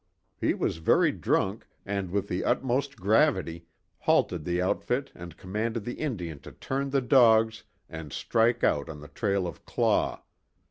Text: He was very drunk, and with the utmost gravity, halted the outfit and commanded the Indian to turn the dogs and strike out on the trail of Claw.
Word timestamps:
He 0.35 0.55
was 0.55 0.77
very 0.77 1.11
drunk, 1.11 1.67
and 1.85 2.09
with 2.09 2.27
the 2.27 2.43
utmost 2.43 2.95
gravity, 2.97 3.67
halted 3.99 4.45
the 4.45 4.59
outfit 4.59 5.11
and 5.13 5.37
commanded 5.37 5.85
the 5.85 5.93
Indian 5.99 6.39
to 6.39 6.53
turn 6.53 6.89
the 6.89 7.01
dogs 7.01 7.65
and 7.87 8.11
strike 8.11 8.63
out 8.63 8.89
on 8.89 8.99
the 8.99 9.07
trail 9.09 9.45
of 9.45 9.63
Claw. 9.63 10.23